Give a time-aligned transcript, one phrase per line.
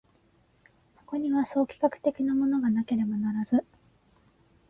[0.97, 3.63] そこには総企画的なものがなければならず、